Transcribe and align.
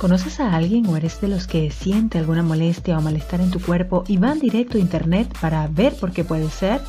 ¿Conoces 0.00 0.40
a 0.40 0.56
alguien 0.56 0.86
o 0.86 0.96
eres 0.96 1.20
de 1.20 1.28
los 1.28 1.46
que 1.46 1.70
siente 1.70 2.16
alguna 2.16 2.42
molestia 2.42 2.96
o 2.96 3.02
malestar 3.02 3.42
en 3.42 3.50
tu 3.50 3.60
cuerpo 3.60 4.02
y 4.08 4.16
van 4.16 4.38
directo 4.40 4.78
a 4.78 4.80
internet 4.80 5.28
para 5.42 5.68
ver 5.68 5.94
por 5.94 6.12
qué 6.12 6.24
puede 6.24 6.48
ser? 6.48 6.80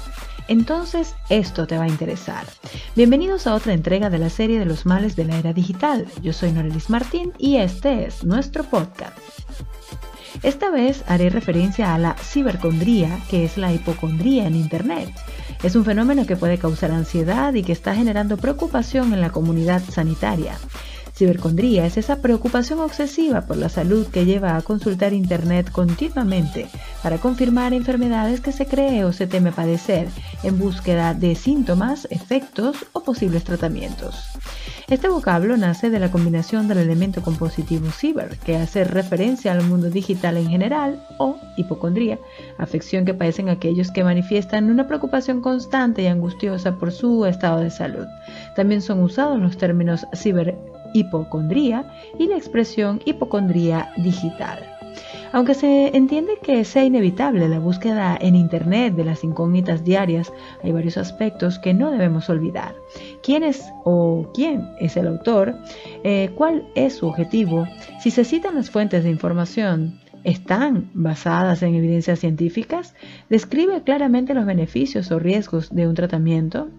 Entonces 0.48 1.14
esto 1.28 1.68
te 1.68 1.78
va 1.78 1.84
a 1.84 1.90
interesar. 1.90 2.46
Bienvenidos 2.96 3.48
a 3.48 3.54
otra 3.54 3.74
entrega 3.74 4.10
de 4.10 4.18
la 4.18 4.30
serie 4.30 4.60
de 4.60 4.66
los 4.66 4.86
males 4.86 5.18
de 5.18 5.26
la 5.26 5.38
era 5.38 5.52
digital. 5.52 6.08
Yo 6.22 6.32
soy 6.32 6.54
Norelis 6.54 6.90
Martín 6.90 7.34
y 7.38 7.58
este 7.58 8.06
es 8.06 8.24
nuestro 8.24 8.64
podcast. 8.64 9.18
Esta 10.42 10.72
vez 10.72 11.04
haré 11.06 11.30
referencia 11.30 11.94
a 11.94 11.98
la 11.98 12.16
cibercondría, 12.16 13.20
que 13.30 13.44
es 13.44 13.58
la 13.58 13.74
hipocondría 13.74 14.48
en 14.48 14.56
Internet. 14.56 15.10
Es 15.64 15.76
un 15.76 15.84
fenómeno 15.84 16.26
que 16.26 16.38
puede 16.38 16.58
causar 16.58 16.92
ansiedad 16.92 17.54
y 17.56 17.64
que 17.64 17.74
está 17.74 17.94
generando 17.94 18.38
preocupación 18.38 19.14
en 19.14 19.20
la 19.20 19.32
comunidad 19.32 19.82
sanitaria. 19.90 20.58
Cibercondría 21.22 21.86
es 21.86 21.98
esa 21.98 22.20
preocupación 22.20 22.80
obsesiva 22.80 23.42
por 23.42 23.56
la 23.56 23.70
salud 23.70 24.08
que 24.08 24.26
lleva 24.26 24.56
a 24.56 24.62
consultar 24.64 25.14
Internet 25.14 25.70
continuamente 25.72 26.68
para 27.04 27.20
confirmar 27.20 27.74
enfermedades 27.74 28.42
que 28.42 28.52
se 28.52 28.66
cree 28.66 29.06
o 29.06 29.14
se 29.14 29.28
teme 29.28 29.52
padecer 29.52 30.08
en 30.42 30.58
búsqueda 30.58 31.14
de 31.14 31.36
síntomas, 31.36 32.08
efectos 32.10 32.88
o 32.94 33.04
posibles 33.04 33.44
tratamientos. 33.44 34.16
Este 34.90 35.10
vocablo 35.10 35.56
nace 35.58 35.92
de 35.92 36.00
la 36.00 36.12
combinación 36.12 36.68
del 36.68 36.80
elemento 36.80 37.22
compositivo 37.22 37.92
ciber, 37.92 38.38
que 38.40 38.58
hace 38.58 38.84
referencia 38.84 39.52
al 39.52 39.64
mundo 39.64 39.92
digital 39.92 40.38
en 40.38 40.50
general, 40.50 41.06
o 41.20 41.38
hipocondría, 41.56 42.18
afección 42.58 43.06
que 43.06 43.14
padecen 43.14 43.48
aquellos 43.48 43.92
que 43.92 44.04
manifiestan 44.04 44.72
una 44.72 44.88
preocupación 44.88 45.42
constante 45.42 46.02
y 46.02 46.08
angustiosa 46.08 46.78
por 46.78 46.92
su 46.92 47.26
estado 47.26 47.60
de 47.60 47.70
salud. 47.70 48.08
También 48.56 48.82
son 48.82 49.02
usados 49.02 49.40
los 49.40 49.56
términos 49.56 50.06
ciber 50.14 50.58
hipocondría 50.94 51.92
y 52.18 52.28
la 52.28 52.38
expresión 52.38 53.02
hipocondría 53.06 53.92
digital. 53.98 54.60
Aunque 55.34 55.54
se 55.54 55.96
entiende 55.96 56.34
que 56.44 56.66
sea 56.66 56.84
inevitable 56.84 57.48
la 57.48 57.60
búsqueda 57.60 58.18
en 58.20 58.36
Internet 58.36 58.96
de 58.96 59.06
las 59.06 59.24
incógnitas 59.24 59.84
diarias, 59.84 60.34
hay 60.62 60.74
varios 60.74 60.98
aspectos 60.98 61.58
que 61.58 61.74
no 61.74 61.90
debemos 61.90 62.30
olvidar. 62.30 62.76
¿Quién 63.24 63.44
es 63.44 63.64
o 63.86 64.30
quién 64.34 64.70
es 64.80 64.98
el 64.98 65.08
autor? 65.08 65.56
Eh, 66.04 66.32
¿Cuál 66.36 66.68
es 66.76 66.96
su 66.96 67.08
objetivo? 67.08 67.66
Si 68.02 68.12
se 68.12 68.26
citan 68.26 68.56
las 68.56 68.70
fuentes 68.70 69.06
de 69.06 69.10
información, 69.10 70.01
están 70.24 70.90
basadas 70.94 71.64
en 71.64 71.76
evidencias 71.76 72.20
científicas? 72.20 72.96
¿Describe 73.30 73.84
claramente 73.84 74.34
los 74.34 74.46
beneficios 74.46 75.12
o 75.12 75.20
riesgos 75.20 75.74
de 75.74 75.88
un 75.88 75.96
tratamiento? 75.96 76.70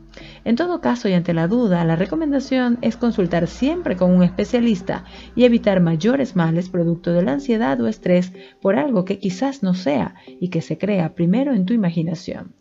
En 0.44 0.56
todo 0.56 0.80
caso 0.80 1.08
y 1.08 1.14
ante 1.14 1.32
la 1.32 1.48
duda, 1.48 1.84
la 1.84 1.96
recomendación 1.96 2.78
es 2.82 2.96
consultar 2.96 3.46
siempre 3.46 3.96
con 3.96 4.10
un 4.10 4.22
especialista 4.22 5.04
y 5.34 5.44
evitar 5.44 5.80
mayores 5.80 6.36
males 6.36 6.68
producto 6.68 7.12
de 7.12 7.22
la 7.22 7.32
ansiedad 7.32 7.80
o 7.80 7.88
estrés 7.88 8.32
por 8.60 8.78
algo 8.78 9.04
que 9.04 9.18
quizás 9.18 9.62
no 9.62 9.74
sea 9.74 10.14
y 10.26 10.48
que 10.48 10.60
se 10.60 10.78
crea 10.78 11.14
primero 11.14 11.54
en 11.54 11.64
tu 11.64 11.72
imaginación. 11.72 12.54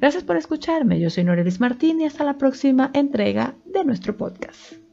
Gracias 0.00 0.24
por 0.24 0.36
escucharme, 0.36 1.00
yo 1.00 1.10
soy 1.10 1.24
Norelis 1.24 1.60
Martín 1.60 2.00
y 2.00 2.06
hasta 2.06 2.24
la 2.24 2.38
próxima 2.38 2.90
entrega 2.92 3.54
de 3.64 3.84
nuestro 3.84 4.16
podcast. 4.16 4.85